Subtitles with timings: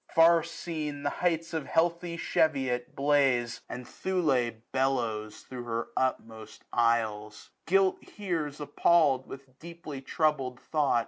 [0.15, 3.61] Far seen, the heights of heathy Cheviot blaze.
[3.69, 7.51] And Thule bellows thro' her utmost isles.
[7.67, 10.99] Guilt hears appall'd, with deeply troubled thought.